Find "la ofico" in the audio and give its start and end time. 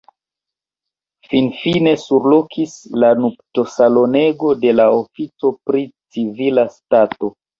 4.79-5.53